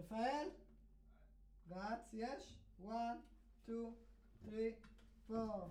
[0.00, 0.50] Rafael?
[1.68, 2.56] Gracias.
[2.78, 3.18] One,
[3.66, 3.92] two,
[4.48, 4.74] three,
[5.28, 5.68] four.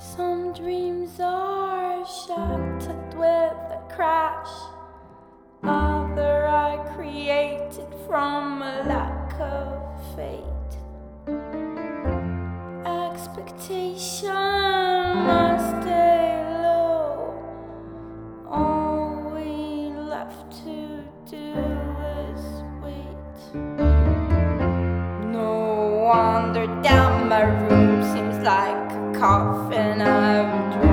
[0.00, 4.48] Some dreams are shattered with a crash.
[5.64, 9.82] Other I created from a lack of
[10.14, 10.44] fate.
[12.86, 14.28] Expectation
[15.26, 17.34] must stay low.
[18.48, 21.54] All we left to do
[22.22, 23.40] is wait.
[25.26, 28.87] No wonder down my room seems like.
[29.20, 30.87] And I would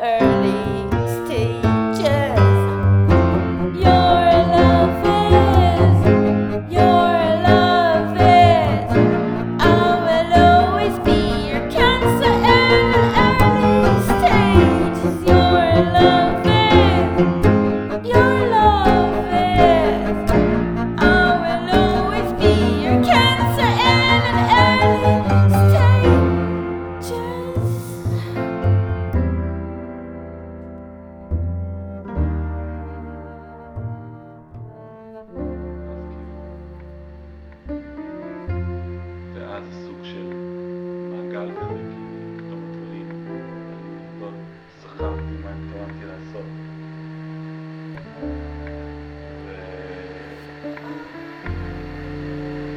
[0.00, 0.21] uh,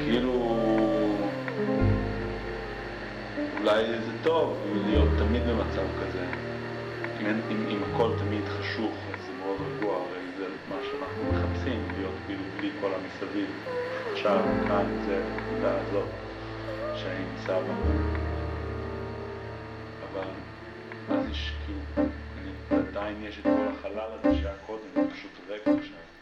[0.05, 0.55] כאילו...
[3.59, 4.57] אולי זה טוב
[4.87, 6.25] להיות תמיד במצב כזה.
[7.21, 11.79] אם, אם, אם הכל תמיד חשוך, אז זה מאוד רגוע, הרי זה מה שאנחנו מחפשים,
[11.97, 13.49] להיות כאילו בלי כל המסביב.
[14.11, 16.09] עכשיו, כאן, זה, נקודה הזאת,
[16.95, 17.73] שאני נמצא בה.
[20.11, 20.27] אבל
[21.09, 22.09] אז יש כאילו,
[22.89, 26.14] עדיין יש את כל החלל הזה שהיה קודם, זה פשוט ריק עכשיו.